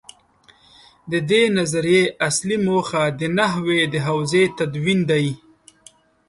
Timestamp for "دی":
5.09-5.27